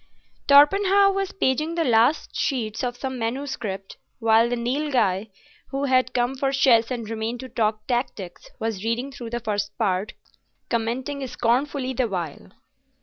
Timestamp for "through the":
9.11-9.39